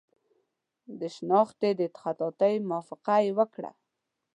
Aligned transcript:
د 0.99 1.01
شنختې 1.15 1.69
د 1.79 1.81
خطاطۍ 2.01 2.55
موافقه 2.69 3.15
یې 3.25 3.31
وکړه. 3.37 3.71